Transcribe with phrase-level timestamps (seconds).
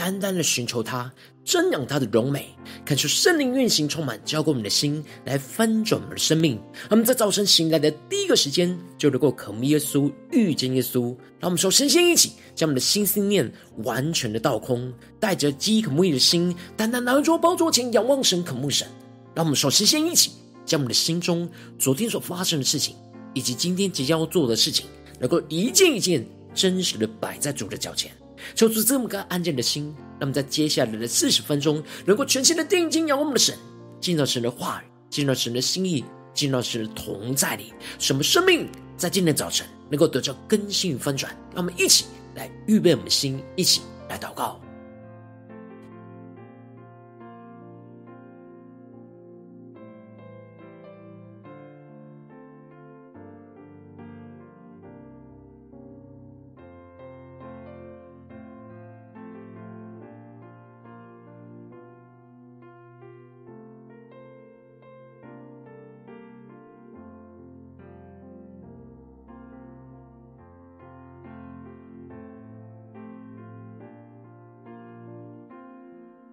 [0.00, 1.12] 单单的寻求他，
[1.44, 6.58] 瞻仰他的荣美，感受圣灵运行充满，浇灌我们的心，来翻转我们的生命。
[6.88, 11.14] 我们在早晨醒来的第一个时间，就能够渴慕耶稣、遇见耶稣。
[11.38, 13.52] 让我们首先先一起将我们的心思念
[13.84, 18.88] 完全的倒空，带着饥渴慕义的心，单单来到宝座前仰望神、渴慕神。
[19.34, 20.30] 让我们首先先一起
[20.64, 21.46] 将我们的心中
[21.78, 22.96] 昨天所发生的事情，
[23.34, 24.86] 以及今天即将要做的事情，
[25.18, 28.10] 能够一件一件真实的摆在主的脚前。
[28.54, 33.56] 求出这么个安静的心，那么在接下来的四十分钟，能够全心的定睛仰望我们的神，
[34.00, 41.32] 进到神的话语，进到神的心意，进到神的同在里，什么生命在今天早晨能够得到更新与翻转。
[41.54, 44.60] 让我们一起来预备我们的心，一起来祷告。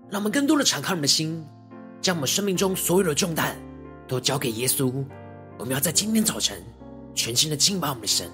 [0.09, 1.45] 让我们更多的敞开我们的心，
[2.01, 3.57] 将我们生命中所有的重担
[4.07, 5.05] 都交给耶稣。
[5.57, 6.63] 我们要在今天早晨
[7.13, 8.31] 全心的敬拜我们的神，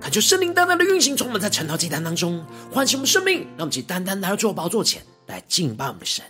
[0.00, 3.40] 恳求圣灵单单的运行，充满在晨祷祭坛当中，唤醒我们生命。
[3.56, 6.24] 让我们去单单来到主宝座前来敬拜我们的神，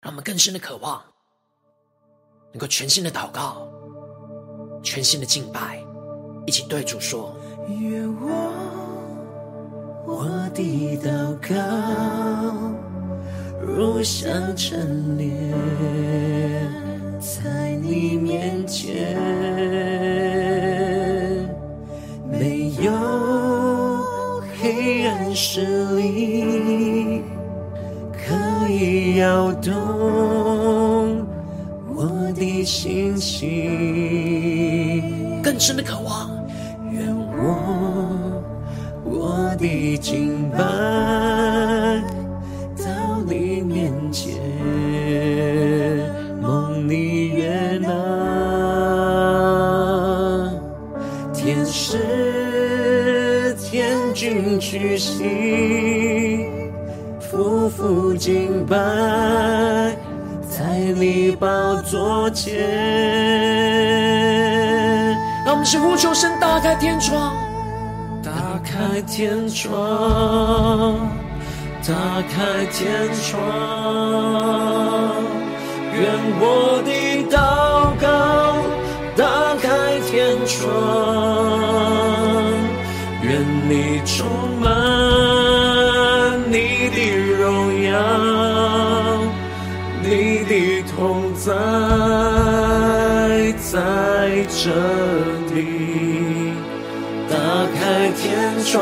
[0.00, 1.02] 让我们更深的渴望，
[2.52, 3.68] 能够全心的祷告，
[4.82, 5.84] 全心的敬拜，
[6.46, 7.36] 一起对主说：
[7.68, 8.87] 愿我。
[10.10, 10.24] 我
[10.54, 11.10] 的祷
[11.46, 11.54] 告，
[13.60, 15.28] 如香陈列
[17.20, 19.14] 在你面前，
[22.32, 22.90] 没有
[24.58, 25.60] 黑暗势
[25.96, 27.22] 力
[28.14, 28.34] 可
[28.70, 29.74] 以摇动
[31.94, 33.14] 我的心。
[33.14, 33.42] 情，
[35.42, 36.17] 更深的渴望，
[54.98, 56.46] 军屈膝，
[57.20, 58.76] 俯伏敬拜
[60.50, 60.64] 在
[60.96, 62.58] 你宝座前。
[65.46, 67.32] 让我们是呼求神，打开天窗。
[68.22, 68.32] 打
[68.64, 70.98] 开天窗，
[71.86, 71.94] 打
[72.28, 73.38] 开天窗，
[75.94, 76.02] 愿
[76.40, 76.90] 我的
[93.70, 93.76] 在
[94.48, 94.70] 这
[95.54, 95.56] 里，
[97.28, 97.36] 打
[97.74, 97.78] 开。
[98.20, 98.26] 天
[98.64, 98.80] 窗，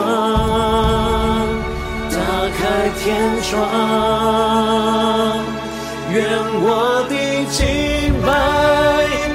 [2.10, 2.16] 打
[2.56, 2.58] 开
[2.98, 3.04] 天
[3.42, 3.54] 窗，
[6.10, 6.16] 愿
[6.62, 6.66] 我
[7.10, 7.14] 的
[7.50, 7.60] 敬
[8.24, 8.28] 拜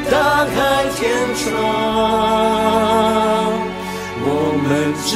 [0.10, 0.56] 打开
[0.96, 1.00] 天
[1.36, 1.50] 窗，
[4.24, 4.28] 我
[4.64, 4.68] 们
[5.06, 5.10] 只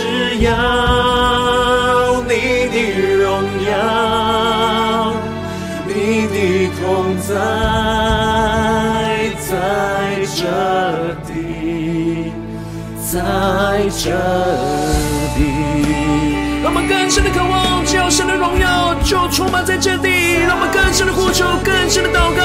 [0.43, 0.47] 要
[2.23, 2.31] 你
[2.69, 2.75] 的
[3.23, 3.25] 荣
[3.65, 3.73] 耀，
[5.87, 5.89] 你
[6.27, 6.35] 的
[6.79, 6.83] 同
[7.17, 7.29] 在
[9.47, 10.41] 在这
[11.27, 12.31] 地，
[13.11, 13.13] 在
[13.89, 14.09] 这
[15.37, 15.39] 里，
[16.63, 16.77] 让我们。
[16.87, 20.09] 更深的渴望，只有神的荣耀就充满在这地。
[20.47, 22.41] 让我们更深的呼求，更深的祷告，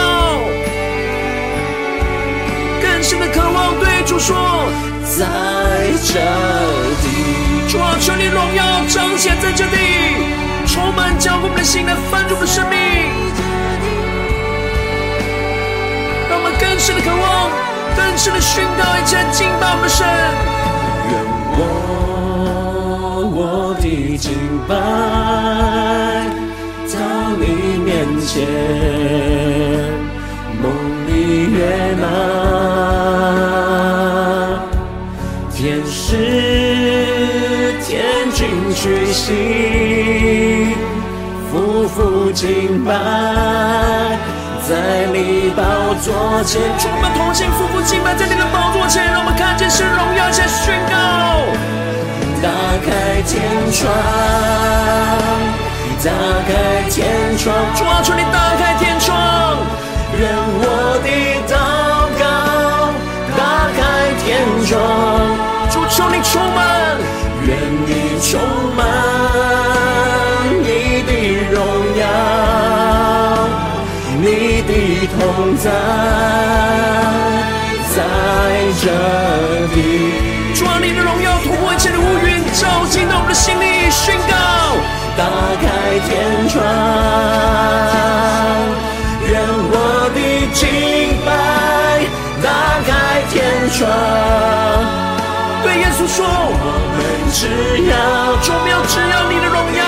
[2.82, 4.37] 更深的渴望对主说：
[5.05, 5.25] 在
[6.05, 6.20] 这
[7.00, 7.08] 地，
[7.69, 9.76] 主啊，求你荣耀彰显在这地，
[10.67, 13.30] 充满浇灌我们的心来翻转我们的生命。
[16.61, 17.51] 更深的渴望，
[17.97, 20.07] 更深的宣告，一起来敬拜我们的神。
[21.11, 21.12] 愿
[21.57, 21.59] 我。
[23.33, 23.85] 我的
[24.19, 24.33] 敬
[24.69, 24.71] 拜
[26.93, 26.95] 到
[27.39, 27.43] 你
[27.79, 27.89] 面
[28.21, 28.45] 前，
[30.61, 30.65] 梦
[31.07, 31.11] 里
[31.51, 31.57] 悦
[32.01, 32.03] 纳，
[35.55, 35.97] 天使
[37.87, 37.89] 天
[38.33, 38.39] 军
[38.75, 40.75] 屈膝，
[41.51, 41.53] 俯
[41.89, 42.89] 伏敬拜
[44.70, 44.76] 在
[45.12, 45.62] 你宝
[46.00, 46.14] 座
[46.44, 46.62] 前。
[46.78, 50.94] 充满同心，夫妇敬拜在你的宝座前，让我们看见神荣耀，且宣告。
[52.40, 52.46] 打
[52.87, 53.43] 开天
[53.75, 53.90] 窗，
[55.99, 56.06] 打
[56.46, 59.58] 开天窗，主啊，求你打开天窗，
[60.17, 61.11] 愿我的
[61.50, 61.58] 祷
[62.14, 62.94] 告
[63.37, 63.43] 打
[63.75, 64.78] 开天窗，
[65.69, 66.94] 主求你充满，
[67.43, 67.90] 愿你
[68.23, 68.38] 充
[68.76, 68.78] 满
[74.81, 75.71] 你的同在
[77.94, 77.97] 在
[78.81, 78.85] 这
[79.77, 79.77] 里。
[80.55, 84.35] 主啊，你的荣耀突破一切的乌云，照进到我们的心里，宣告。
[85.19, 85.25] 打
[85.61, 86.65] 开天窗，
[89.29, 89.37] 愿
[89.69, 90.19] 我的
[90.55, 90.65] 敬
[91.26, 91.29] 拜
[92.41, 92.49] 打
[92.88, 92.88] 开
[93.29, 93.37] 天
[93.76, 93.85] 窗。
[95.62, 96.65] 对耶稣说，我
[96.97, 96.99] 们
[97.37, 97.44] 只
[97.85, 97.93] 要，
[98.41, 99.85] 主要只要你的荣耀，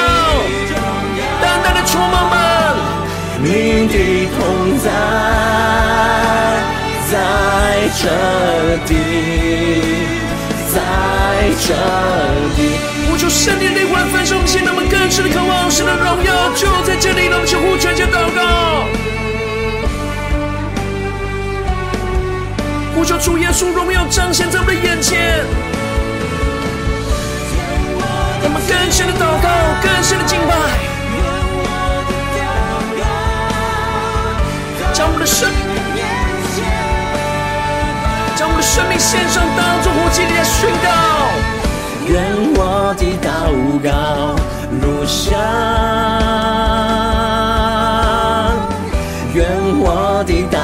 [3.93, 4.89] 的同在
[7.11, 7.12] 在
[8.00, 8.09] 这
[8.89, 8.91] 里，
[10.73, 10.75] 在
[11.61, 11.67] 这
[12.56, 12.59] 里。
[13.11, 17.27] 呼求圣灵的灵魂焚烧我们心，让我们更深的渴望神的荣耀就在这里。
[17.27, 18.89] 让我们相互全心祷告，
[22.95, 25.45] 呼求主耶稣荣耀彰显在我们的眼前。
[28.41, 29.49] 让我们更深的祷告，
[29.83, 30.55] 更深的敬拜，
[35.23, 35.49] 的生
[35.95, 36.03] 命，
[38.35, 40.89] 将我们的生命献上，当作活祭来宣告。
[42.09, 42.21] 愿
[42.57, 43.47] 我的祷
[43.79, 44.35] 告
[44.81, 45.31] 如香，
[49.33, 49.47] 愿
[49.79, 50.59] 我的祷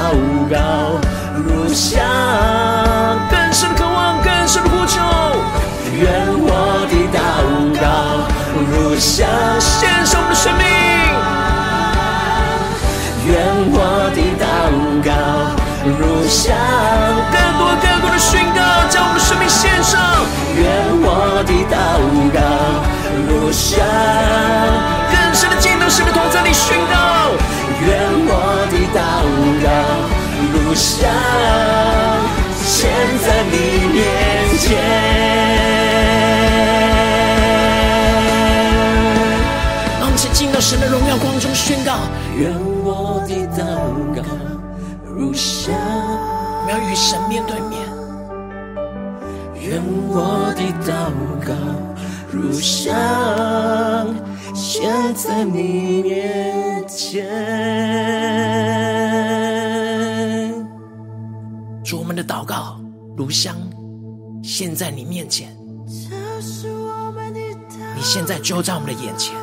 [0.50, 0.58] 告
[1.36, 2.02] 如香，
[3.30, 4.98] 更深的渴望，更深的呼求。
[6.00, 7.16] 愿我的祷
[7.80, 7.86] 告
[8.72, 9.24] 如香，
[9.60, 10.77] 献上我的生命。
[16.28, 16.54] 向，
[17.32, 18.60] 更多更多的宣告，
[18.90, 19.98] 将我们的生命献上。
[20.54, 20.66] 愿
[21.00, 21.76] 我的祷
[22.34, 22.38] 告
[23.26, 23.80] 如香，
[25.10, 27.32] 更深的进到神的同在里宣告。
[27.80, 27.88] 愿
[28.26, 29.00] 我的祷
[29.64, 29.66] 告
[30.52, 31.08] 如香，
[32.62, 32.90] 献
[33.24, 33.54] 在你
[33.94, 33.96] 面
[34.58, 34.66] 前。
[39.98, 42.00] 让我们先进到神的荣耀光中宣告。
[42.36, 42.52] 愿
[42.84, 43.64] 我的祷
[44.14, 44.22] 告
[45.18, 47.82] 如香，我们要与神面对面。
[49.60, 51.10] 愿我的祷
[51.44, 51.52] 告
[52.30, 52.94] 如香，
[54.54, 57.26] 献在你面前。
[61.84, 62.78] 主，我们的祷告
[63.16, 63.56] 如香，
[64.40, 65.48] 献在你面前。
[67.96, 69.34] 你现在就在我们的眼前，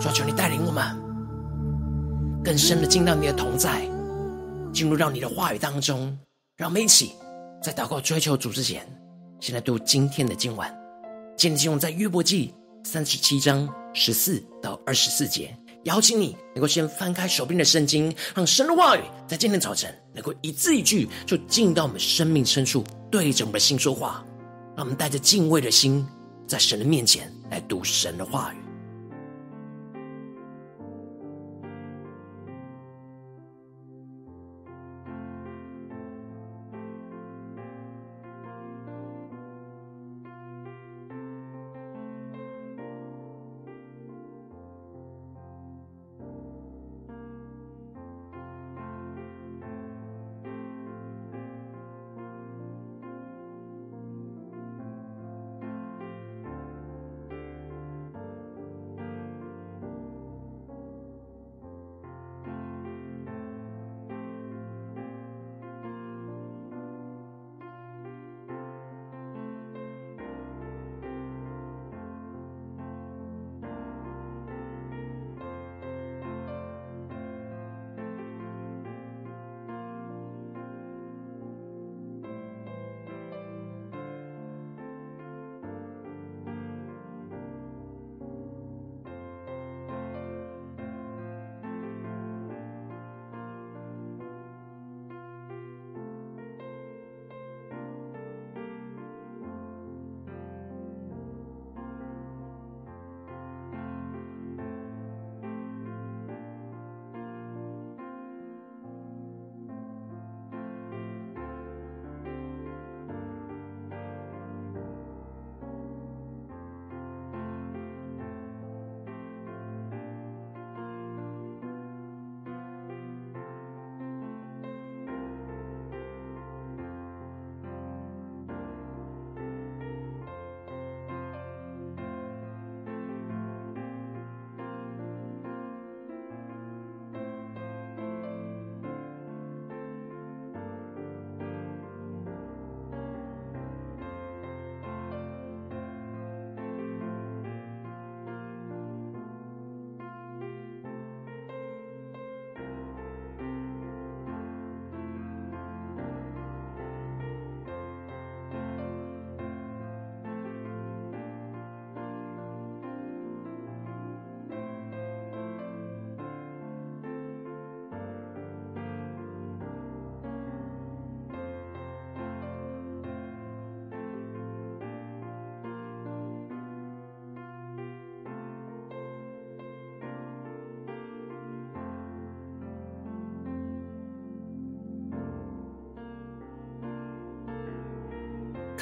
[0.00, 0.82] 主，求你带领我们
[2.42, 3.86] 更深的进到你的同在，
[4.76, 6.14] 进入到你的话语当中，
[6.54, 7.14] 让我们一起。
[7.62, 8.86] 在祷告追求主之前，
[9.40, 10.68] 先来读今天的经文。
[11.34, 12.52] 今天经文在约伯记
[12.84, 15.56] 三十七章十四到二十四节。
[15.84, 24.22] 邀请你能够先翻开手边的圣经，让神的话语在今天早晨能够一字一句就进到我们生命深处，对着我们的心说话。
[24.76, 26.06] 让我们带着敬畏的心，
[26.46, 28.65] 在神的面前来读神的话语。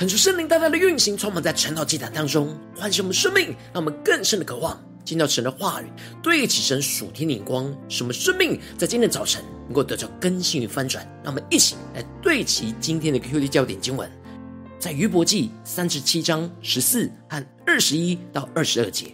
[0.05, 5.87] 恳求圣灵大大的运行，充满在晨祷祭坛当中，唤醒我们生命，让我们更深的渴望见到神的话语，
[6.23, 11.03] 对齐神属天的眼光，使我们生命在今天早晨能够得到更新与翻转。
[11.23, 14.07] 让我们一起来对齐今天的 QD 焦点经文，
[14.79, 19.07] 在约伯记三十七章十四和二十一到二十二节。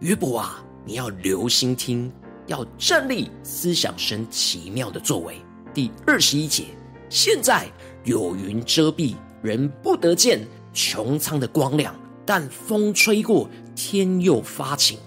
[0.00, 2.12] 约伯啊，你要留心听，
[2.46, 5.36] 要站立思想神奇妙的作为。
[5.72, 6.64] 第二十一节，
[7.08, 7.66] 现在
[8.04, 9.14] 有云遮蔽。
[9.42, 10.40] 人不得见
[10.74, 14.98] 穹苍的光亮，但风吹过，天又发晴。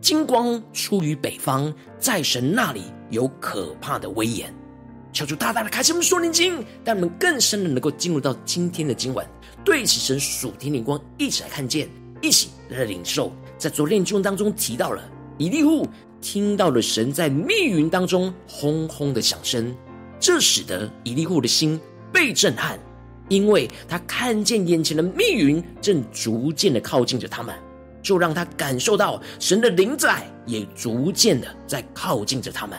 [0.00, 4.52] 金光出于北方，在神那里有可怕的威严。
[5.12, 9.24] 求主大大的开启我们属灵经，让我们更深的能够进入到今天的经文，
[9.64, 11.88] 对此神属天灵光，一起来看见，
[12.20, 13.30] 一起来领受。
[13.58, 15.02] 在昨天经文当中提到了
[15.38, 15.86] 以利户
[16.20, 19.72] 听到了神在密云当中轰轰的响声，
[20.18, 21.78] 这使得以利户的心
[22.12, 22.78] 被震撼。
[23.28, 27.54] 因为他看见眼前的密云正逐渐的靠近着他们，
[28.02, 32.78] 就让他感受到神的灵在也逐渐的在靠近着他们。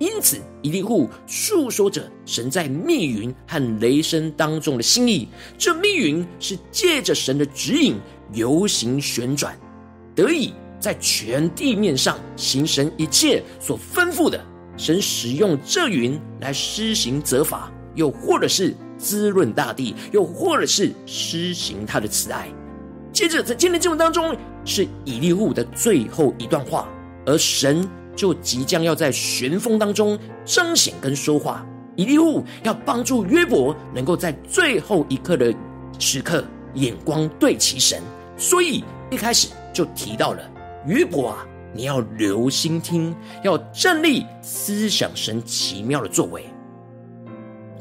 [0.00, 5.28] 因此，以利户诉说着神在密云和雷声当中的心意。
[5.56, 7.96] 这密云是借着神的指引
[8.32, 9.56] 游行旋转，
[10.14, 14.44] 得以在全地面上行神一切所吩咐的。
[14.76, 18.74] 神使用这云来施行责罚，又或者是。
[19.04, 22.48] 滋润大地，又或者是施行他的慈爱。
[23.12, 24.34] 接着，在今天经文当中，
[24.64, 26.88] 是以利户的最后一段话，
[27.26, 31.64] 而神就即将要在旋风当中彰显跟说话。
[31.96, 35.54] 以利户要帮助约伯，能够在最后一刻的
[35.98, 36.42] 时刻，
[36.72, 38.00] 眼光对齐神。
[38.38, 40.40] 所以一开始就提到了
[40.86, 46.44] 约伯啊，你要留心听，要站立思想神奇妙的作为。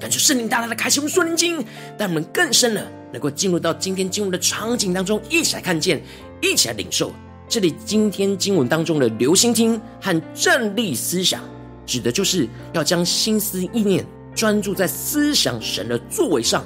[0.04, 1.66] 感受圣灵大大的开启我们属灵经，
[1.98, 6.04] 让我们更深的能够进入到今天经文的场景当中，一起来看见，
[6.42, 7.14] 一起来领受。
[7.48, 11.42] 这里今天经文当中的留心听和站立思想，
[11.86, 14.06] 指的就是要将心思意念
[14.36, 16.66] 专注在思想神的作为上。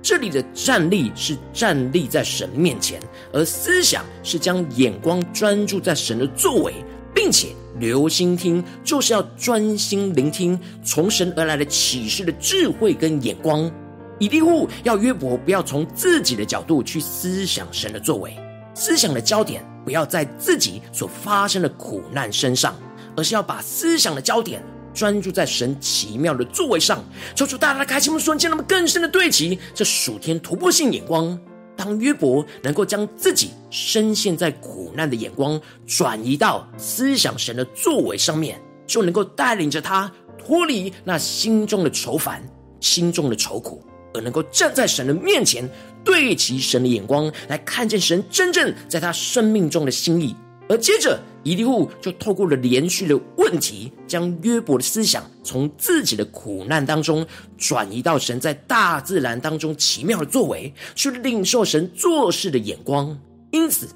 [0.00, 3.00] 这里的站立是站立在神面前，
[3.32, 6.72] 而思想是将眼光专注在神的作为，
[7.12, 7.48] 并且。
[7.78, 13.70] 留心听，就是要专心聆听从神而来的启示的智慧跟眼光。
[14.18, 18.34] 以利户要约伯不要从自己的角度去思想神的作为，
[18.74, 22.74] 思想的焦点不要在自己所发生的苦难身上，
[23.14, 24.62] 而是要把思想的焦点
[24.94, 27.04] 专注在神奇妙的作为上。
[27.34, 31.38] 求主大大的开启我们瞬间，那么更深的对齐这属天突破性眼光。
[31.76, 42.42] 当约伯能够将自己深陷在苦难的眼光转移到思想神的作为上面，就能够带领着他脱离那心中的愁烦、
[42.80, 43.82] 心中的愁苦，
[44.14, 45.68] 而能够站在神的面前，
[46.04, 50.34] 对齐神的眼光，来看见神真正在他生命中的心意。
[50.68, 57.24] 而接着，以利户就透过了连续的问题，将约伯的思想从自己的苦难当中
[57.56, 63.16] 转移到神在大自然当中奇妙的作为，去领受神做事的眼光。
[63.52, 63.86] 因此，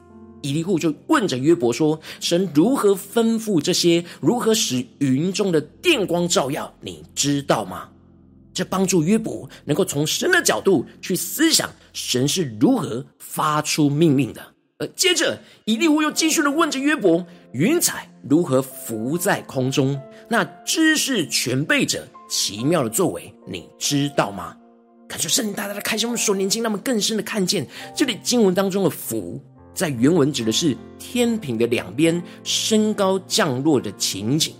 [0.42, 4.04] 以利户就问着约伯说：“神如何吩咐这些？
[4.20, 6.72] 如何使云中的电光照耀？
[6.80, 7.88] 你知道吗？”
[8.54, 14.40] 这帮助约伯能够从神的角度去思想神是如何发出命令的。
[14.78, 20.00] 而接着，以利户又继续的问着约伯：“云彩如何浮在空中？
[20.28, 24.56] 那知识全备者奇妙的作为，你知道吗？”
[25.08, 27.66] 感谢圣灵大大的开启我们属灵经，让我们更深的看见
[27.96, 29.42] 这里经文当中的“浮”
[29.74, 34.54] 在原文指的是天平的两边升高降落的情景，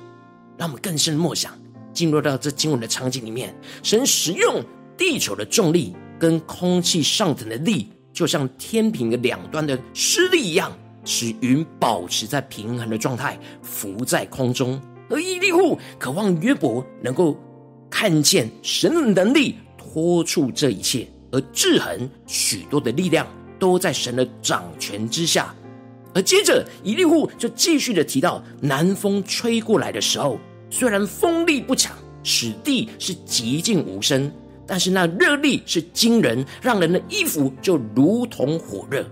[0.59, 1.57] 让我们更深的默想，
[1.93, 4.65] 进入到这经文的场景里面，神使用
[4.97, 7.93] 地球的重力跟空气上腾的力。
[8.13, 14.81] 就像天平的两端的施力一样，使云保持在平衡的状态，浮在空中。
[15.09, 17.37] 而伊利户渴望约伯能够
[17.91, 23.27] 看见神的能力托住这一切，而制衡许多的力量
[23.59, 25.55] 都在神的掌权之下。
[26.15, 30.39] 而接着，伊利户就继续的提到，南风吹过来的时候，
[30.69, 34.31] 虽然风力不强，使地是寂静无声。
[34.67, 39.05] 但是那热力是惊人，让人的衣服就如同火热。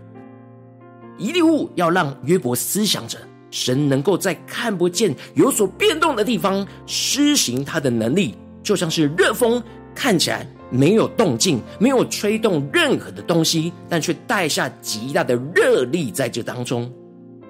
[1.18, 3.18] 以利户要让约伯思想着，
[3.50, 9.62] 神能够在看不见、有所变动的地方施行他的能力，就像是热风
[9.94, 16.90] 看起来没有动静，没有吹动任何的东西，但却带下极大的热力在这当中。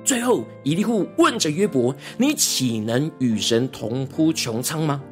[0.04, 5.02] 最后，以利户问着约伯：“你岂能与神同铺穹苍吗？”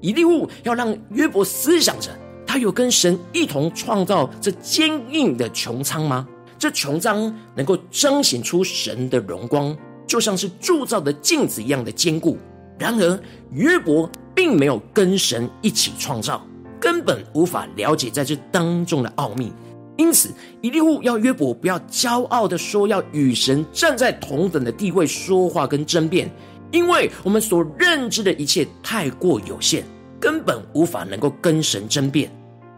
[0.00, 2.10] 以利户要让约伯思想着。
[2.46, 6.26] 他有跟神一同创造这坚硬的穹苍吗？
[6.58, 12.38] 这穹苍能够彰显出神的荣光，就像是铸造的镜子一样的坚固。
[12.78, 13.18] 然而，
[13.52, 16.46] 约伯并没有跟神一起创造，
[16.78, 19.52] 根本无法了解在这当中的奥秘。
[19.96, 26.30] 因此，以利户要约伯不要骄傲的说要与神站在同等的地位说话跟争辩，
[26.70, 29.84] 因为我们所认知的一切太过有限，
[30.20, 32.30] 根本无法能够跟神争辩。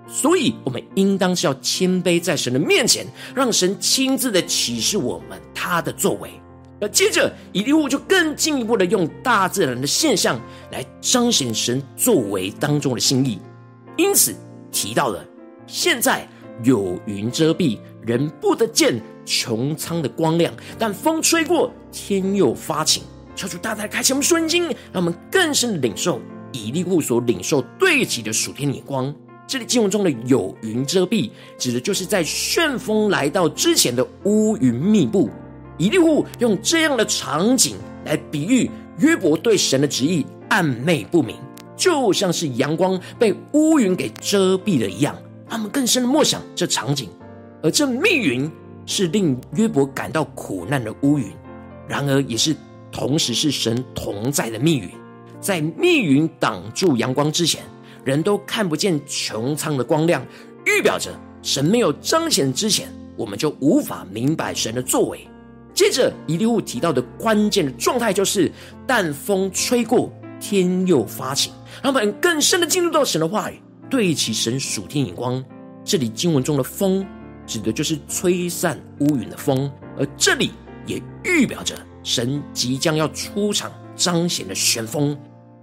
[0.09, 6.31] 所以，我们应当是要谦卑在神的面前，让神亲自的启示我们他的作为。
[6.81, 13.39] 而接着，以利户就更进一步的用大自然的现象来彰显神作为当中的心意。
[13.97, 14.35] 因此，
[14.73, 15.23] 提到了
[15.67, 16.27] 现在
[16.63, 23.03] 有云遮蔽，人不得见穹苍的光亮，但风吹过，天又发晴。
[23.37, 26.21] 求主大大开启我们顺经，让我们更深的领受
[26.53, 29.15] 以利户所领受对齐的属天眼光。
[29.49, 35.31] 这里经文中的有云遮蔽，指的就是在旋风来到之前的乌云密布。
[35.79, 41.35] 以利户用这样的场景来比喻约伯对神的旨意暧昧不明，
[41.79, 45.17] 就像是阳光被乌云给遮蔽了一样。
[45.49, 47.09] 他们更深的默想这场景，
[47.63, 48.51] 而这密云
[48.85, 51.27] 是令约伯感到苦难的乌云，
[51.89, 52.55] 然而也是
[52.93, 54.91] 同时是神同在的密云。
[55.41, 57.63] 在密云挡住阳光之前，
[58.09, 60.27] 人都看不见穹苍的光亮，
[60.65, 61.11] 预表着
[61.43, 65.29] 神没有彰显之前，我们就无法明白神的作为。
[65.75, 68.51] 接着，一利户提到的关键的状态就是，
[68.87, 75.45] 但风吹过，天又发晴，让我们更深的进入到神的话语，对齐神属天眼光。
[75.85, 77.07] 这里经文中的风，
[77.47, 80.53] 指的就是吹散乌云的风，而这里
[80.87, 85.15] 也预表着神即将要出场彰显的旋风。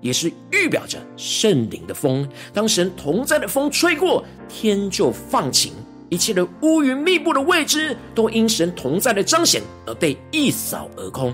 [0.01, 5.73] 也是预表着圣灵的风，当神同在的风吹过，天就放晴，
[6.09, 11.33] 一切的乌云密布的位置，都因神同在的彰显而被一扫而空。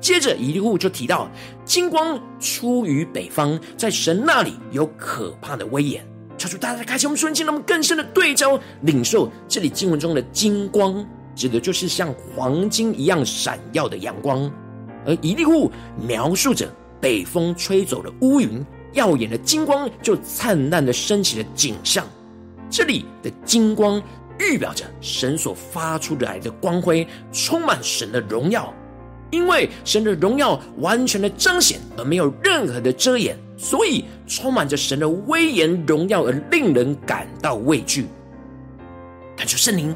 [0.00, 1.30] 接着，以利户就提到，
[1.64, 6.02] 金光出于北方，在神那里有可怕的威严。
[6.38, 14.50] 求主大家开启我们瞬间，让我们更深的对焦领受这里经文中的金光，指的就是像黄金一样闪耀的阳光，
[15.06, 15.70] 而以利户
[16.00, 16.66] 描述着。
[17.00, 22.06] 北风吹走了乌云，耀眼的金光就灿烂的升起了景象。
[22.70, 24.00] 这里的金光
[24.38, 28.72] 预表着神所发出来的光辉，充满神的荣耀。
[29.30, 38.06] 因为神的荣耀完全的彰显，而没有任何的遮掩，所以充满着神的威严荣耀，而令人感到畏惧。
[39.36, 39.94] 感谢圣灵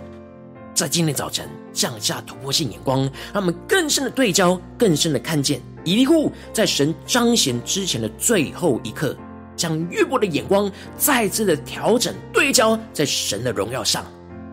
[0.73, 3.01] 在今天早晨降下突破性眼光，
[3.33, 5.61] 让我们更深的对焦，更深的看见。
[5.85, 9.17] 以利户在神彰显之前的最后一刻，
[9.55, 14.05] 将约伯的眼光再次的调整对焦在神的荣耀上，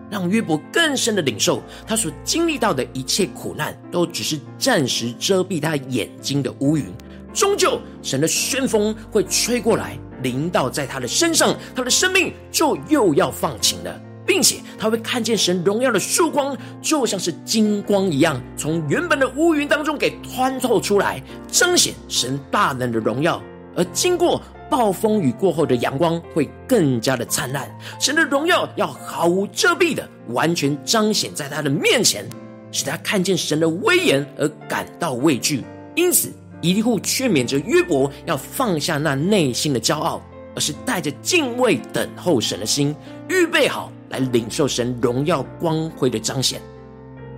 [0.10, 6.86] 让约伯更深的领受他所经历到的一切苦难，都只是暂时遮蔽他眼睛的乌云，
[7.34, 14.02] 终究神的旋风会吹过来，临到在他的身上，他的生命就又要放晴了。
[14.32, 23.42] 并且他会看见神荣耀的曙光，就像是金光一样，从原本的乌云当中给穿透出来，彰显神大能的荣耀。
[23.76, 27.70] 而经过暴风雨过后的阳光，会更加的灿烂。
[28.00, 32.26] 神的荣耀要毫无遮蔽的，完全彰显在他的面前，
[32.72, 35.62] 使他看见神的威严而感到畏惧。
[35.94, 40.22] 因此，以利户劝勉着约伯要放下那内心的骄傲，
[40.56, 42.96] 而是带着敬畏等候神的心，
[43.28, 43.92] 预备好。
[44.12, 46.62] 来领受神荣耀光辉的彰显，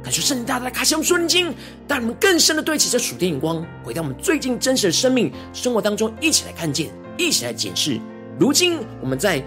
[0.04, 1.54] 感谢圣灵大大开箱顺经，
[1.88, 8.00] 带我们更深的对齐这属天眼光，回到我们最近真实的生命生活当中，一起来看见，一起来检视。
[8.40, 9.42] 如今我们在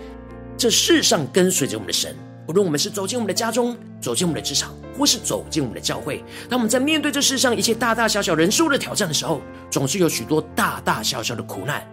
[0.57, 2.17] 这世上跟随着我们的神，
[2.49, 11.85] 无论我们是走进我们的家中，走进我们的职场，或是走进我们的教会，当我们在面对这世上一切大大小小人事物的挑战的时候，总是有许多大大小小的苦难，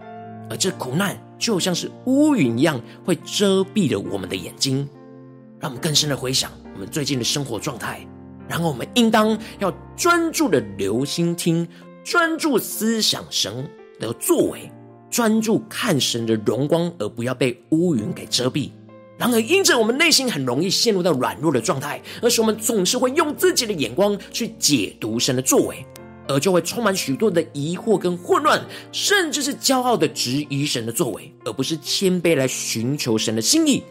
[0.48, 4.88] 而这苦难就像是乌云一样，会遮蔽了我们的眼睛。
[5.60, 8.06] 让我们更深的回想我们最近的生活状态，
[8.48, 11.66] 然后我们应当要专注的留心听，
[12.04, 14.70] 专注思想神的作为，
[15.10, 18.70] 专注看神的荣光，而不要被乌云给遮蔽。
[19.16, 25.86] 然而，因着我们内心很容易陷入到软弱的状态，而是我们总是会用自己的眼光去解读神的作为，
[26.26, 33.84] 而就会充满许多的疑惑跟混乱，甚至是骄傲的质疑神的作为，而不是谦卑来寻求神的心意。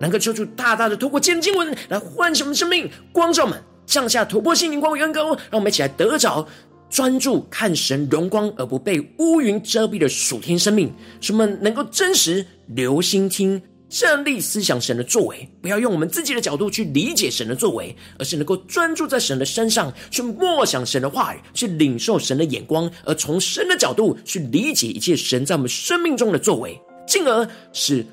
[0.00, 6.46] 能够求主大大的透过今经文来唤醒我们生命，光照们降下突破性灵光与恩膏，让我们一起来得着
[6.90, 28.04] 专注看神荣光而不被乌云遮蔽的属天生命，使我们能够真实留心听，站立思想神的作为，不要用我们自己的角度去理解神的作为，而是能够专注在神的身上，去默想神的话语，去领受神的眼光，而从神的角度去理解一切神在我们生命中的作为，进而使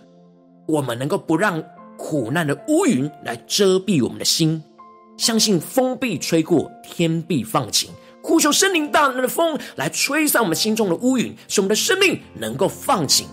[0.70, 1.64] 我们能够不让
[1.98, 4.64] 苦难的乌云来遮蔽我们的心，
[5.18, 7.90] 相信风必吹过，天必放晴。
[8.22, 13.26] 呼求圣灵大能的风来吹散我们心中的乌云，使我们的生命能够放晴。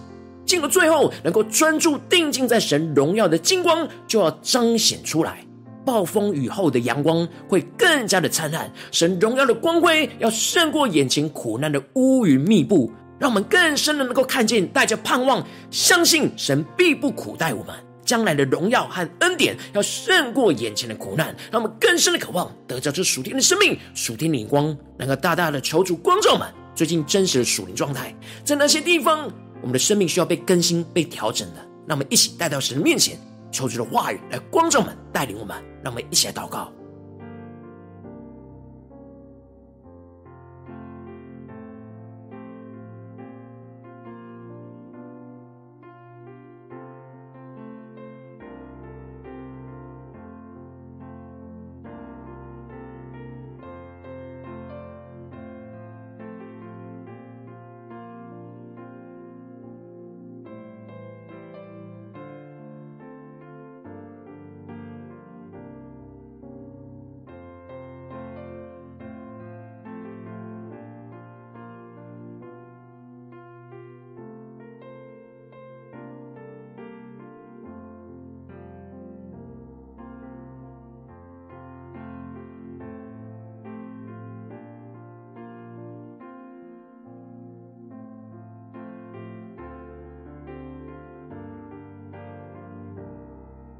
[0.46, 5.44] 进了最后，能够专注定睛在神荣耀的金光，就要彰显出来。
[5.84, 17.74] 暴风雨后的阳光会更加的灿烂，神荣耀的光辉要胜过眼前苦难的乌云密布，让我们更深的能够看见，带着盼望，相信神必不苦待我们。
[18.04, 29.28] 将来的荣耀和恩典要胜过眼前的苦难，让我们更深的渴望得着这属天的生命、属天的光，能够大大的求主光照们最近真实的属灵状态，在那些地方，
[29.60, 31.60] 我们的生命需要被更新、被调整的。
[31.88, 33.18] 让我们一起带到神的面前，
[33.50, 36.72] 求主的话语来光照们、带领我们，让我们一起来祷告。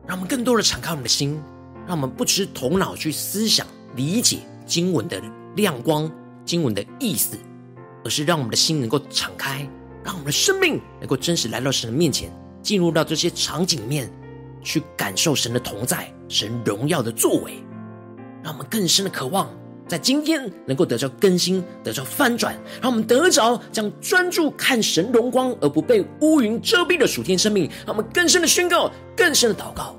[0.06, 1.42] 让我们更多的敞开我们的心，
[1.86, 3.66] 让我们不只是头脑去思想、
[3.96, 5.20] 理解经文的
[5.56, 6.10] 亮光、
[6.44, 7.36] 经文的意思，
[8.04, 9.68] 而是让我们的心能够敞开，
[10.04, 12.30] 让我们的生命能够真实来到神的面前，
[12.62, 14.08] 进入到这些场景里面，
[14.62, 17.54] 去感受神的同在、神荣耀的作为，
[18.44, 19.50] 让我们更深的渴望，
[19.88, 29.94] 在今天能够得着更新、得着翻转，让我们得着将专注看神荣光而不被乌云遮蔽的属天生命，让我们更深的宣告、更深的祷告。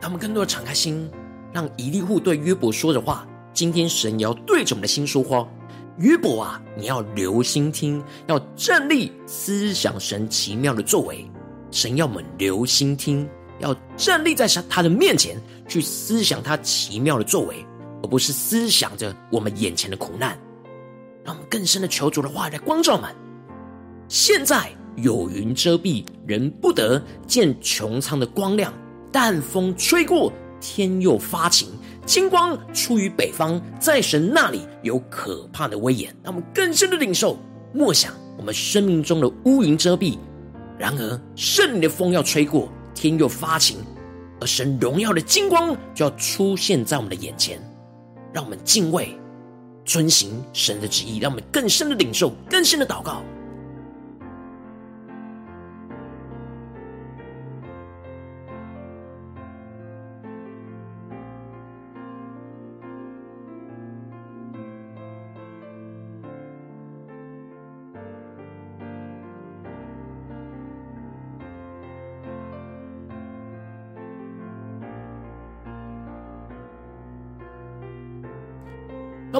[0.00, 1.10] 让我们更多的敞开心，
[1.52, 5.46] 让以利户对约伯说的话，今天神也要对着我们的心说话。
[5.98, 11.28] 约伯啊，你要留心听，要站立思想神奇妙的作为。
[11.70, 17.66] 神要我们留心听，要站立在神他的面前去思想他奇妙的作为，
[18.02, 20.38] 而不是思想着我们眼前的苦难。
[21.24, 23.14] 让我们更深的求主的话来光照们。
[24.08, 28.72] 现在有云遮蔽，人不得见穹苍的光亮，
[29.10, 31.68] 但风吹过，天又发晴。
[32.08, 37.36] 金光出于北方，在神那里有可怕的威严，让我们更深的领受。
[37.74, 40.16] 默想我们生命中的乌云遮蔽，
[40.78, 43.76] 然而圣灵的风要吹过，天又发晴，
[44.40, 47.60] 而神荣耀的金光就要出现在我们的眼前，
[48.32, 49.14] 让我们敬畏、
[49.84, 53.22] 遵行神的旨意，让我们更深的领受，更深的祷告。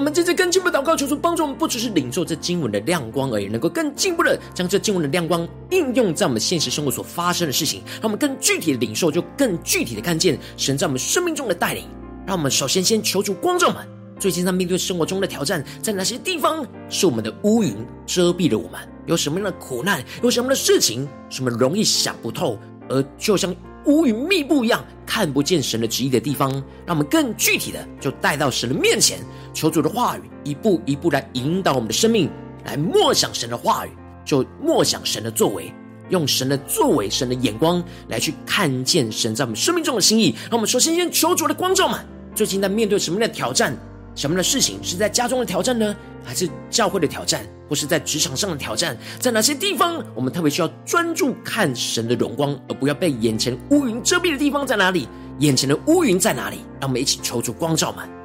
[0.09, 11.85] 们接着更进一步祷告，求主帮助我们，不只是领受这经文的亮光而已，能够更进一步的将这经文的亮光应用在我们现实生活所发生的事情，让我们更具体的领受，就更具体的看见神在我们生命中的带领。
[12.25, 13.87] 让我们首先先求主光照我们，
[14.19, 17.75] 最近在面对生活中的挑战，在哪些地方是我们的乌云
[18.07, 18.79] 遮蔽了我们？
[19.05, 20.03] 有什么样的苦难？
[20.23, 21.07] 有什么样的事情？
[21.29, 22.57] 什么容易想不透？
[22.87, 26.51] 而就像乌云密布一样，看不见神的旨意的地方，
[26.85, 29.19] 让我们更具体的就带到神的面前，
[29.53, 32.29] 求主的话语一步一步来引导我们的生命，
[32.65, 33.89] 来默想神的话语，
[34.25, 35.73] 就默想神的作为，
[36.09, 40.35] 用神的作为、神的眼光来去看见神在我们生命中的心意。
[40.43, 41.99] 让我们首先先求主的光照们，
[42.35, 43.75] 最近在面对什么样的挑战？
[44.15, 45.95] 什么样的事情是在家中的挑战呢？
[46.23, 48.97] 还是教会的挑战，或是在职场上的挑战？
[49.19, 55.07] 在哪些地方我们特别需要专注看神的荣光，而不要被眼前乌云遮蔽的地方在哪里？
[55.39, 56.57] 眼前的乌云在哪里？
[56.79, 58.18] 让我们一起求主光照们。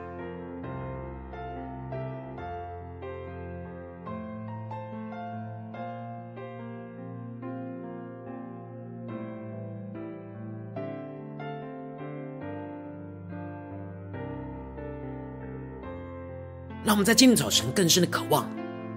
[16.85, 18.47] 让我们在今天早晨更深的渴望，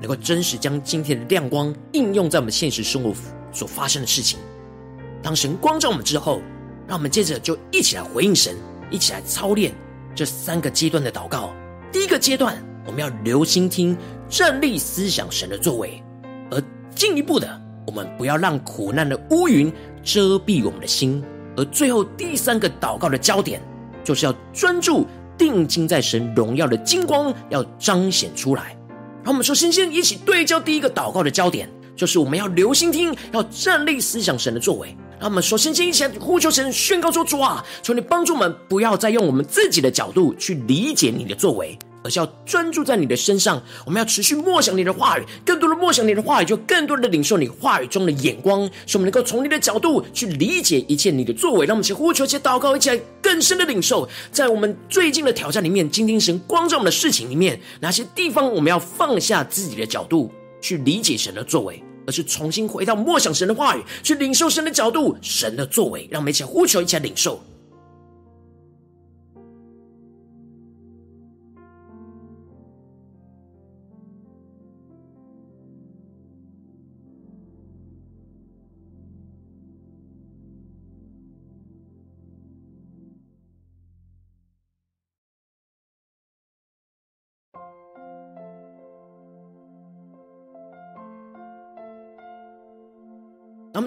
[0.02, 3.14] 能够真实将今天的亮光应用在我们现实生活
[3.54, 4.38] 所发生的事情。
[5.24, 6.42] 当神光照我们之后，
[6.86, 8.58] 让我们接着就一起来回应神，
[8.92, 9.74] 一起来操练
[10.14, 11.54] 这三个阶段的祷告。
[11.90, 13.98] 第一个阶段，我们要留心听，
[14.28, 16.04] 站立思想神的作为；
[16.52, 16.62] 而
[16.94, 19.72] 进一步的，我们不要让苦难的乌云
[20.04, 21.24] 遮蔽我们的心；
[21.56, 23.62] 而最后第三个祷告的焦点，
[24.04, 25.08] 就是要专注。
[25.38, 28.76] 定睛在神荣耀的金光要彰显出来，
[29.24, 34.96] 让我们说，先先一起对焦第一个祷告的焦点，就是我们要留心听，要站立思想神的作为。
[35.20, 41.78] 让我们说，先先一起呼求神，宣告说：主啊，求你帮助我们，不要再用我们自己的角度去理解你的作为。
[42.08, 51.66] 而是要专注在你的身上，我们要持续默想你的话语，更多的默想你的话语，就更多的领受你话语中的眼光，使我们能够从你的角度去理解一切你的作为。
[51.66, 66.08] 让我们一起呼求，一起祷告，一起来更深的领受，在我们最近的挑战里面，今天神光照我们的事情里面，哪些地方我们要放下自己的角度去理解神的作为，而是重新回到默想神的话语，去领受神的角度、神的作为。
[66.10, 67.44] 让我们一起呼求，一起来领受。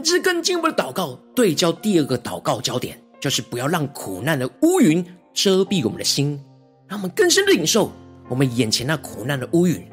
[0.00, 6.42] 们这更进一步的祷告，对焦第二个祷告焦点，就是不要让苦难的乌云遮蔽我们的心，
[6.88, 7.92] 让我们更深的领受
[8.26, 9.86] 我们眼前那苦难的乌云，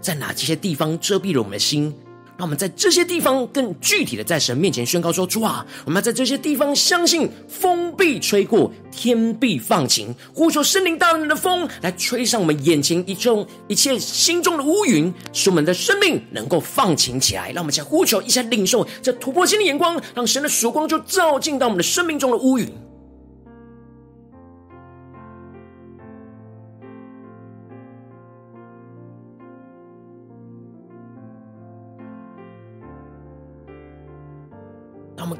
[0.00, 1.94] 在哪这些地方遮蔽了我们的心。
[2.42, 17.52] 让我们在这些地方更具体的在神面前宣告说：主啊，我们要在这些地方相信风必吹过，天必放晴，呼求圣灵大能的风来吹上我们眼前一众一切心中的乌云，使我们的生命能够放晴起来。
[17.52, 22.68] 让我们先呼求，一下领受这突破性的眼光，让神的曙光就照进到我们的生命中的乌云。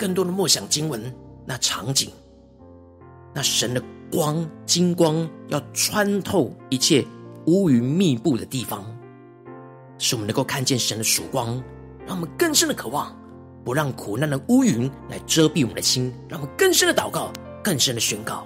[0.02, 1.00] 更多的默想经文，
[1.46, 2.10] 那场景，
[3.32, 7.06] 那神的光、金光要穿透一切
[7.46, 8.84] 乌云密布的地方，
[9.98, 11.62] 使我们能够看见神的曙光，
[12.04, 13.16] 让我们更深的渴望，
[13.64, 18.44] 不让苦难的乌云来遮蔽我们的心，让我们更深的祷告，更深的宣告。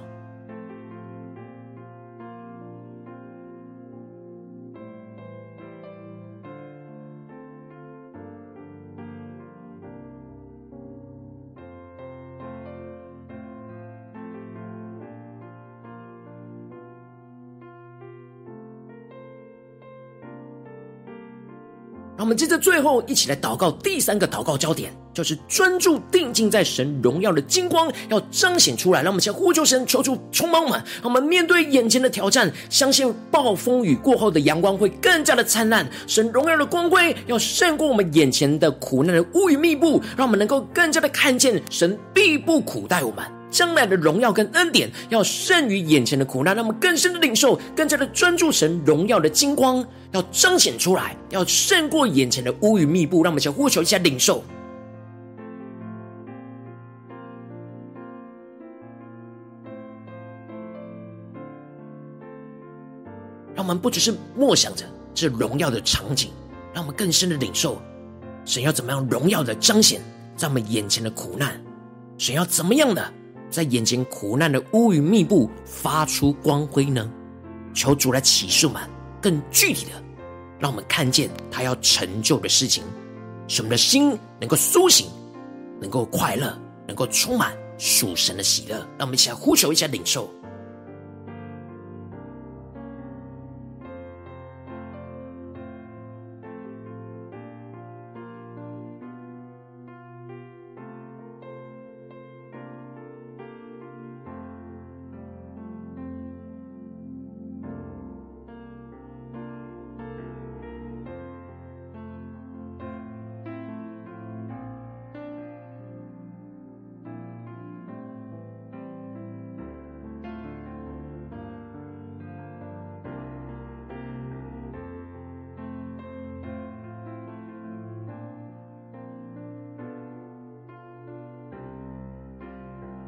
[22.27, 29.01] 我们接着最后一起来祷告，第三个祷告焦点就是专注定睛在神荣耀的金光要彰显出来。
[29.01, 35.89] 让我们先呼求神，求主充满我们，让我们面对眼前的挑战，相信暴风雨过后的阳光会更加的灿烂。
[36.09, 43.36] 神荣耀的光辉要胜过我们眼前的苦难的乌云密布，让我们能够更加的看见神必不苦待我们。
[43.51, 53.23] 将来的荣耀跟恩典要胜于眼前的苦难，让我们更深的领受，更加的专注神荣耀的金光要彰显出来，要胜过眼前的乌云密布。
[53.23, 54.43] 让我们先呼求一下领受，
[63.55, 66.31] 让我们不只是默想着这荣耀的场景，
[66.75, 67.81] 让我们更深的领受
[68.45, 70.01] 神要怎么样荣耀的彰显
[70.37, 71.61] 在我们眼前的苦难，
[72.19, 73.13] 神要怎么样的。
[73.51, 77.11] 在眼前苦难的乌云密布，发出光辉呢？
[77.73, 78.83] 求主来启示我们
[79.21, 79.93] 更具体的，
[80.59, 82.83] 让我们看见他要成就的事情，
[83.49, 85.09] 使我们的心能够苏醒，
[85.81, 88.77] 能够快乐，能够充满属神的喜乐。
[88.99, 90.31] 让我们一起来呼求一下领受。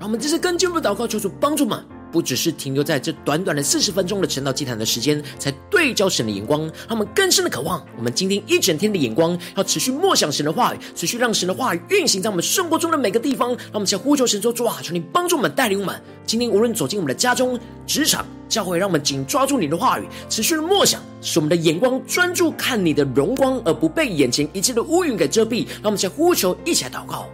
[0.08, 1.78] 我们这次更进一步祷告，求主帮助们。
[2.10, 7.86] 不只是停留在这短短的四十分钟的晨祷祭坛的时间，才对焦神的眼光，让我们更深的渴望。
[7.98, 13.50] 我们今天一整天的眼光，要持续默想神的话语，持续让神的话语运行在我们生活中的每个地方。
[13.50, 15.94] 让我们先呼求神说：主啊，求你帮助我们，带领我们。
[16.24, 25.66] 今天无论走进我们的家中、职场、教会，让我们紧抓住你的话语，持续的默想，使我们的眼光专注看你的荣光，而不被眼前一切的乌云给遮蔽。
[25.66, 27.28] 让我们先呼求，一起来祷告。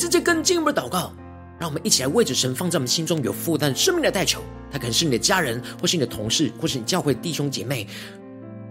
[0.00, 1.12] 直接更进一步的祷告，
[1.58, 4.40] 让我们一起来为着神放在我们心中有负担生命的代求，
[4.72, 7.86] 他可能是你的家人，或是你的同事，或是你教会弟兄姐妹。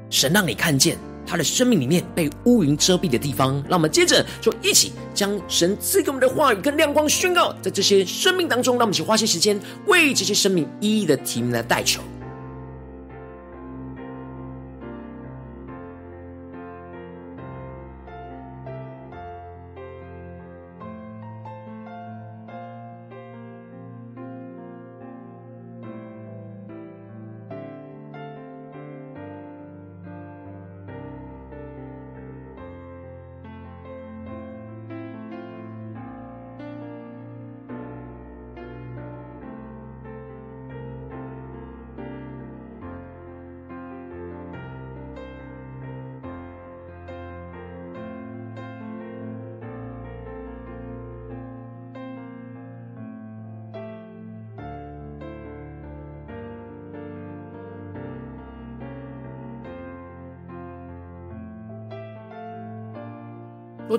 [0.09, 8.75] 神让你看见他的生命里面被乌云遮蔽的地方，让我们接着就一起将神赐给我们的话语跟亮光宣告在这些生命当中。
[8.79, 12.01] 让我们一起花些时间为这些生命一一的提名来代求。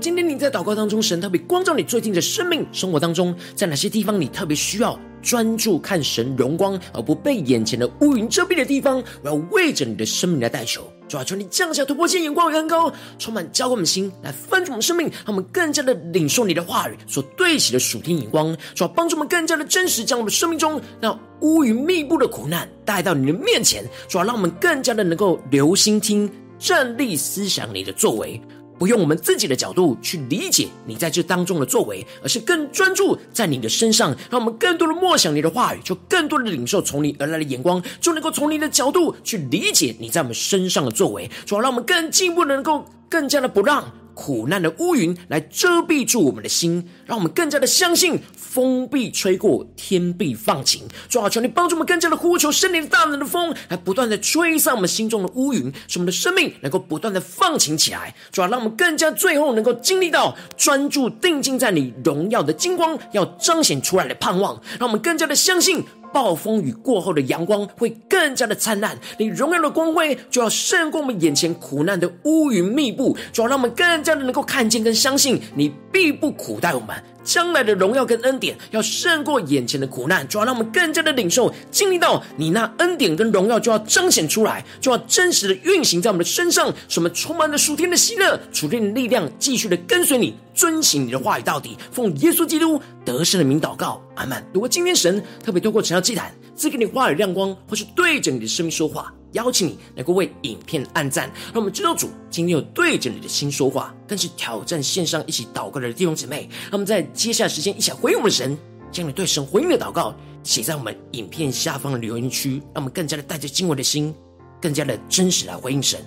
[0.00, 10.90] 今天你在祷告当中，神特别光照你最近的生命生活当中，在哪些地方你特别需要专注看神荣光，而不被眼前的乌云遮蔽的地方，我要为着你的生命来代求。
[11.06, 18.56] 主啊，求你降下突破性眼光与恩膏，充满教灌我们心，来翻转我们生命，让我们更加的领受你的话语所对齐的属天眼光。
[18.74, 23.84] 主啊，帮助我们更加的真实，将我们生命中那乌云密布的苦难带到你的面前。
[24.08, 28.40] 主啊，让我们更加的能够留心听，站立思想你的作为。
[28.80, 43.84] 不用我们自己的角度去理解你在这当中的作为，而是更专注在你的身上，让我们更多的默想你的话语，就更多的领受从你而来的眼光，就能够从你的角度去理解你在我们身上的作为，主要让我们更进一步的能够更加的不让。
[44.14, 50.82] 苦难的乌云来遮蔽住我们的心，让我们更加的相信风必吹过，天必放晴。
[51.08, 58.14] 主啊，求你帮助我们更加的呼求圣灵的大能的风，来不断的吹散我们心中的乌云，使我们的生命能够不断的放晴起来。
[58.30, 65.84] 主啊，让我们更加最后能够经历到专注定睛在你荣耀的金光要彰显出来的盼望，让我们更加的相信。
[66.12, 76.96] 暴风雨过后的阳光会更加的灿烂，你荣耀的光辉就要胜过我们眼前苦难的乌云密布，就要让我们更加的能够看见跟相信，你必不苦待我们。
[77.22, 91.76] 将来的荣耀跟恩典要胜过眼前的苦难，就要让我们更加的领受，经历到你那恩典跟荣耀就要彰显出来，就要真实的运行在我们的身上，使我们充满了属天的喜乐、属天的力量，继续的跟随你，遵行你的话语到底。
[91.92, 94.42] 奉耶稣基督得胜的名祷告，阿门。
[94.52, 99.12] 如果今天神特别透过神要祭坛赐给你话语亮光，或是对着你的生命说话。
[99.32, 106.48] 邀请你能够为影片按赞，让我们知道主今天有对着你的心说话，更是挑战线上一起祷告的弟兄姊妹。
[106.64, 108.56] 让我们在接下来时间一起来回应我们的神，
[108.90, 114.14] 将你对神回应的祷告写在我们影片下方的留言区，让我们更加的带着敬畏的心，
[114.60, 116.00] 更加的真实来回应神。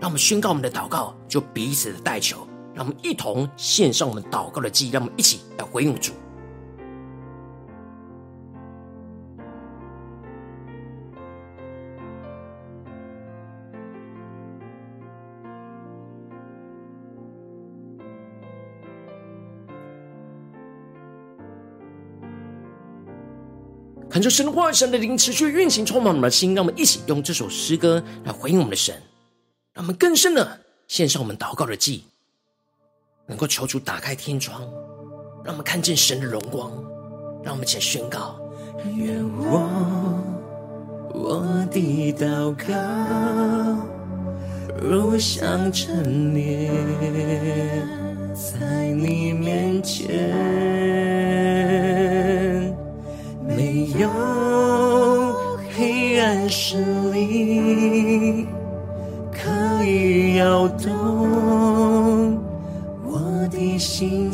[0.00, 6.12] 让我们宣告我们的祷告，就彼此的代求，让我们一同献上我们祷告的祭，让我们一起来回应主。
[24.20, 26.54] 恳求神的话、神的灵持续运行，充满我们的心。
[26.54, 28.94] 让我们一起用这首诗歌来回应我们的神，
[29.72, 32.04] 让我们更深的献上我们祷告的祭，
[33.26, 34.60] 能够求主打开天窗，
[35.42, 36.70] 让我们看见神的荣光。
[37.42, 38.38] 让我们一起宣告：
[38.94, 39.66] 愿我
[41.14, 42.74] 我的祷告
[44.82, 46.70] 如香陈列
[48.34, 50.30] 在你面前，
[53.60, 54.08] 没有
[55.76, 56.82] 黑暗势
[57.12, 58.46] 力
[59.30, 62.38] 可以摇动
[63.04, 64.29] 我的心。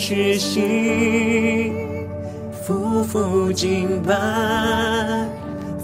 [0.00, 1.70] 屈膝，
[2.62, 4.14] 俯伏敬拜，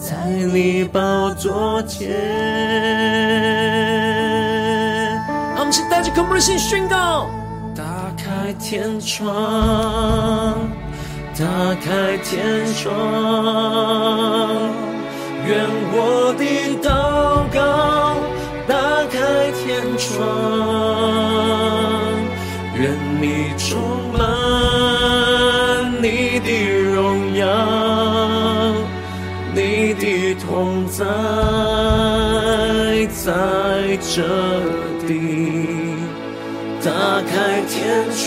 [0.00, 0.16] 在
[0.54, 2.08] 你宝座前。
[5.54, 7.28] 让我们先带着渴慕的心宣告：
[7.74, 7.84] 打
[8.16, 9.36] 开天窗。
[11.38, 11.44] 打
[11.84, 12.90] 开天窗，
[15.46, 16.42] 愿我的
[16.80, 16.88] 祷
[17.52, 17.60] 告
[18.66, 18.72] 打
[19.12, 20.24] 开天窗，
[22.78, 22.80] 愿
[23.20, 24.05] 你充满你
[26.46, 26.50] 的
[26.94, 27.44] 荣耀，
[29.52, 31.04] 你的同在
[33.12, 34.22] 在这
[35.08, 35.12] 里，
[36.80, 36.88] 打
[37.26, 37.74] 开天
[38.14, 38.24] 窗。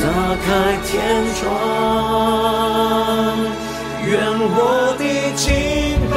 [0.00, 0.06] 打
[0.46, 0.48] 开
[0.86, 0.90] 天
[1.36, 1.44] 窗，
[4.08, 5.02] 愿我的
[5.36, 5.44] 敬
[6.08, 6.16] 拜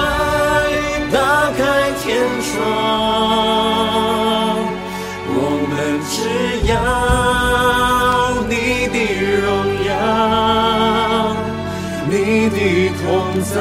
[1.11, 1.17] 打
[1.51, 1.61] 开
[2.01, 2.01] 天
[2.41, 2.51] 窗，
[5.27, 5.38] 我
[5.69, 5.71] 们
[6.09, 6.15] 只
[6.71, 6.71] 要
[8.47, 8.53] 你
[8.88, 8.95] 的
[9.41, 9.72] 荣耀，
[12.10, 12.58] 你的
[12.99, 13.04] 同
[13.41, 13.56] 在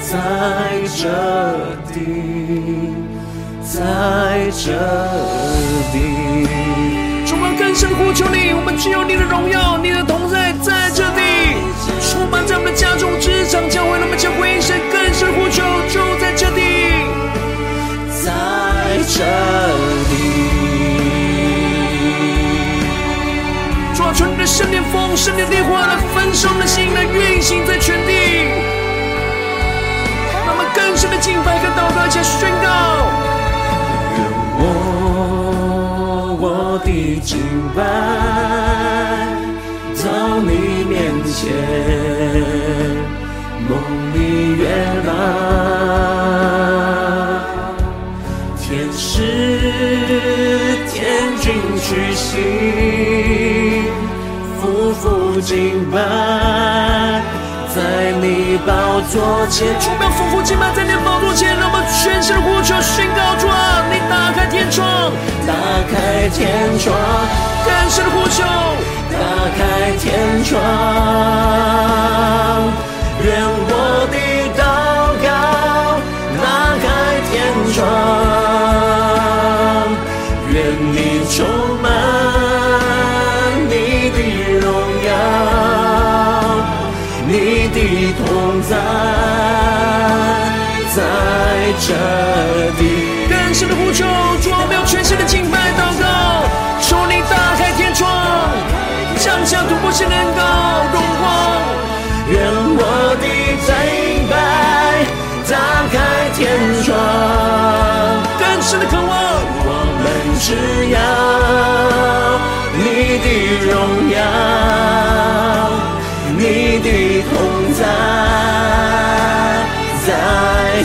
[0.00, 0.10] 在
[0.96, 1.00] 这
[1.94, 1.98] 里，
[3.62, 3.74] 在
[4.50, 4.64] 这
[5.92, 5.96] 里。
[7.58, 10.41] 更深呼求你，我们只有你的荣耀，你的同在
[24.42, 28.12] 的圣灵风、圣灵烈火来焚烧我们的心，来运行在全地，
[30.34, 32.66] 让我们更深的敬拜跟祷告，一起宣告。
[34.18, 34.20] 愿
[34.58, 34.60] 我
[36.40, 36.44] 我
[36.84, 36.90] 的
[37.22, 37.38] 敬
[37.76, 37.78] 拜
[40.02, 40.10] 到
[40.42, 40.50] 你
[40.90, 40.98] 面
[41.30, 41.54] 前，
[43.68, 43.70] 蒙
[44.12, 44.16] 你
[44.58, 44.60] 悦
[45.06, 45.08] 纳，
[48.58, 49.22] 天使
[50.90, 50.98] 天
[51.40, 51.46] 军
[51.78, 53.41] 屈膝，俯伏
[55.40, 55.98] 敬拜。
[57.74, 65.10] 在你宝座前，主要俯伏敬拜在你宝座前，让我们全心的呼求宣告主啊，你打开天窗，
[65.46, 65.54] 打
[65.88, 66.94] 开天窗，
[67.64, 68.44] 更深的呼求，
[69.08, 69.16] 打
[69.56, 70.60] 开天窗，
[90.94, 91.00] 在在
[91.80, 91.88] 这
[92.78, 92.82] 里，
[93.28, 94.04] 更深的呼求，
[94.42, 96.04] 主啊，我们要全新的敬拜祷告，
[96.80, 98.08] 求你打开天窗，
[99.18, 100.42] 降下突破性的恩膏
[100.92, 101.24] 荣光，
[102.28, 102.38] 愿
[102.76, 102.80] 我
[103.20, 103.26] 的
[103.64, 103.70] 敬
[104.28, 104.34] 拜
[105.48, 105.54] 打
[105.92, 105.96] 开
[106.36, 106.40] 天
[106.84, 106.92] 窗，
[108.38, 109.10] 更深的渴望，
[109.64, 109.70] 我
[110.02, 110.04] 们
[110.40, 110.46] 只
[110.92, 110.96] 要
[112.76, 113.26] 你的
[113.70, 113.72] 荣
[114.10, 114.61] 耀。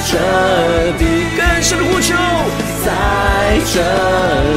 [0.05, 0.17] 这
[0.99, 2.13] 里，更深的呼求，
[2.85, 3.81] 在这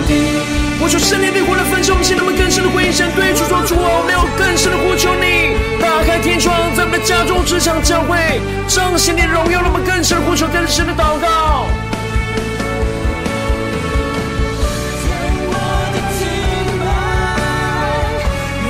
[0.07, 0.43] 里。
[0.83, 11.67] 我说圣灵烈火来焚烧我们心，让我们更深的回应神，对主说主啊，我们要更深的呼求你，打开天窗，在我们的家中、职场、教会，彰显你的荣耀，让我们更深的呼求，更深的祷告。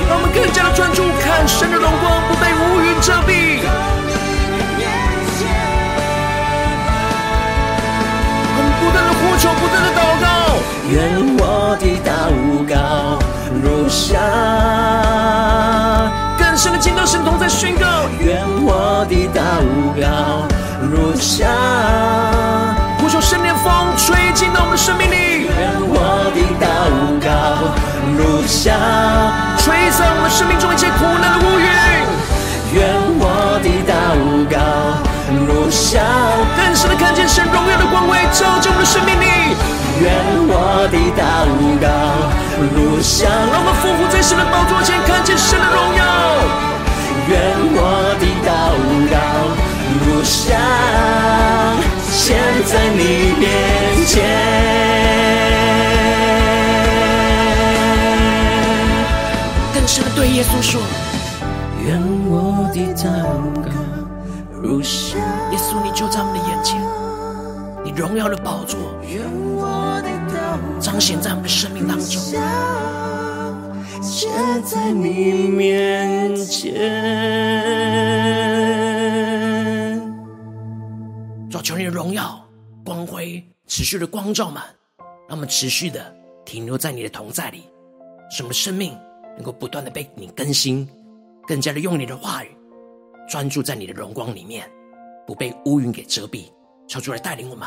[0.07, 3.90] 让我们更加的专注看神的荣光，不被乌云遮蔽。
[10.91, 10.99] 愿
[11.39, 12.11] 我的祷
[12.67, 12.75] 告
[13.63, 14.19] 如下，
[16.37, 17.85] 更深的进到神同在宣告。
[18.19, 19.39] 愿我的祷
[19.95, 20.45] 告
[20.81, 21.47] 如下，
[22.99, 25.47] 呼求圣灵风吹进到我们的生命里。
[25.47, 26.67] 愿我的祷
[27.23, 27.31] 告
[28.17, 28.75] 如下。
[29.59, 31.71] 吹散我们生命中一切苦难的乌云，
[32.73, 33.95] 愿我的祷
[34.51, 34.59] 告
[35.47, 36.03] 如下，
[36.57, 39.40] 更深的看见神荣耀的光辉照进我们的生命里。
[40.01, 40.09] 愿
[40.49, 41.21] 我的祷
[41.77, 41.85] 告
[42.73, 46.01] 如像，让我们复活在神的宝座前，看见神的荣耀。
[47.29, 47.37] 愿
[47.77, 47.79] 我
[48.19, 48.49] 的祷
[49.13, 49.15] 告
[50.01, 50.57] 如像，
[52.09, 52.35] 现
[52.65, 52.99] 在你
[53.37, 53.45] 面
[54.07, 54.11] 前。
[59.71, 60.81] 更深的对耶稣说，
[61.85, 63.05] 愿我的祷
[63.61, 63.69] 告
[64.51, 65.19] 如像。
[65.51, 66.81] 耶稣，你就在我们的眼前，
[67.83, 68.79] 你荣耀的宝座。
[70.91, 72.05] 彰显在我们的生命当中。
[74.01, 74.29] 献
[74.61, 76.73] 在你面前。
[81.49, 82.45] 主，求你的荣耀
[82.83, 84.65] 光辉持续的光照满，
[85.29, 86.13] 让我们持续的
[86.43, 87.63] 停留在你的同在里，
[88.29, 88.93] 使我们的生命
[89.37, 90.85] 能够不断的被你更新，
[91.47, 92.49] 更加的用你的话语
[93.29, 94.69] 专注在你的荣光里面，
[95.25, 96.51] 不被乌云给遮蔽。
[96.85, 97.65] 求主来带领我们。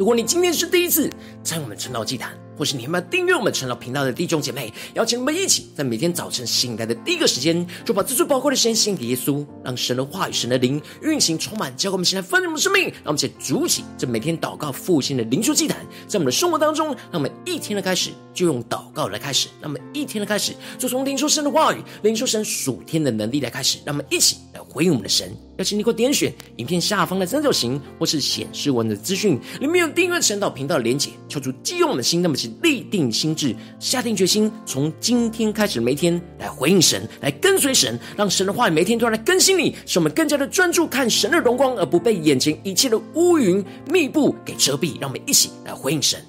[0.00, 1.10] 如果你今天是第一次
[1.42, 12.84] 在我们晨祷祭坛，或是你们要订阅我们晨祷频道的弟兄姐妹，邀请你们一起在每天早晨醒来的第一个时间，就把这最宝贵的时间献给耶稣，让神的话语、神的灵运行充满，教给我们现在丰盛的生命。
[13.02, 25.34] 让我们一起筑起这每天祷告复兴的灵修祭坛，在我们的生活当中，让我们一天的开始就用祷告来开始，让我们一天的开始就从领受神的话语、领受神属天的能力来开始，让我们一起来回应我们的神。
[25.56, 31.10] 邀请你给我点选影片下方的三角形，或是显示文的资讯，里面有订阅神道频道的连结。
[31.28, 45.00] 求主激动我们的心，那么请立定心志，下定决心，从今天开始每一天来回应神，来跟随神，让神的话语每天都要来更新你，使我们更加的专注看神的荣光，而不被眼前一切的乌云密布给遮蔽。
[45.00, 46.20] 让我们一起来回应神。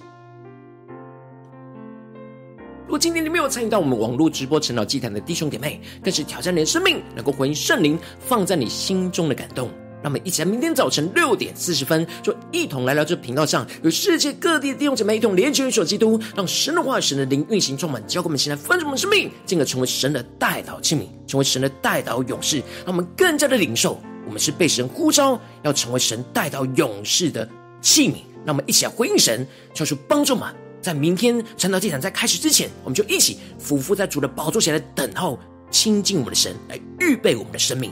[2.85, 9.69] 如果今天你没有参与到我们网络直播晨祷祭坛的弟兄姐妹，更是挑战你的生命，能够回应圣灵放在你心中的感动。
[10.01, 22.57] 让我们一起来明天早晨六点四十分，就一同来到这频道上，与世界各地的弟兄姐妹一同连接、元首基督，让神的话、神的灵运行充满，教给我们现在丰盛的生命，进而成为神的代祷器皿，成为神的代祷勇士。
[22.85, 27.47] 让我们更加的领受，我们是被神呼召要成为神代祷勇士的
[27.81, 28.15] 器皿。
[28.43, 30.47] 让我们一起来回应神，求主帮助们。
[30.81, 35.37] 在明天晨祷祭坛在开始之前，我们就一起俯伏在主的宝座前来等候
[35.69, 37.91] 亲近我们的神，来预备我们的生命。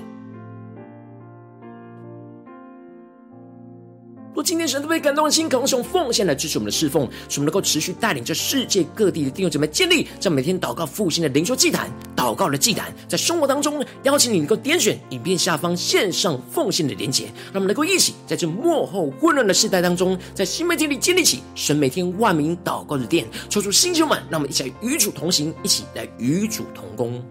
[4.35, 27.21] 若今天神都被感动的心，渴望用奉献来支持我们的侍奉，使我们能够持续带领着世界各地的弟兄姐妹建立在每天祷告复兴的灵修祭坛、祷告的祭坛，在生活当中邀请你能够点选影片下方线上奉献的连结，让我们能够一起在这幕后混乱的世代当中，在新媒体里建立起神每天万名祷告的殿，抽出星球们，让我们一起来与主同行，一起来与主同工。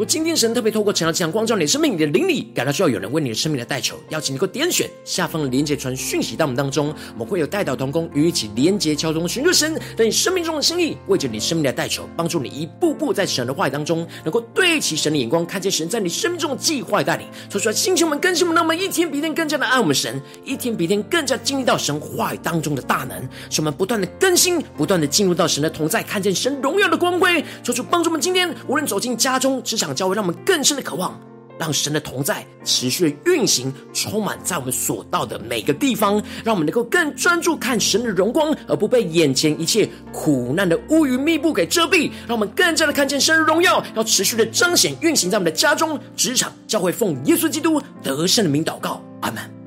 [0.00, 17.26] 如今天神特别透过晨祷祭坛光照你生命，你的灵里感到需要有人为你的生命来代求，邀请你给我点选下方的连接传讯息到我们当中，我们会有代祷同工与一起连接交通，寻求神在你生命中的心意，为着你生命的代求，帮助你一步步在神的话语当中，能够对齐神的眼光，看见神在你生命中的计划带领。
[17.50, 23.20] 说出来，星球们、更新们，让我们一天比一天更加的爱我们神，一天比一天更加经历到神话语当中的大能，
[23.50, 27.44] 使我们不断的更新，不断的进入到神的同在，看见神荣耀的光辉。
[27.62, 29.89] 说出帮助我们今天无论走进家中、职场。
[29.94, 31.18] 教会让我们更深的渴望，
[31.58, 42.10] 让神的同在持续的运行，充满在我们所到的每个地方，让我们能够更专注看神的荣光，而不被眼前一切苦难的乌云密布给遮蔽。
[42.26, 49.02] 让我们更加的看见神的荣耀，要持续的彰显运行在我们的家中、职场、教会，奉耶稣基督得胜的名祷告。
[49.20, 49.59] 阿门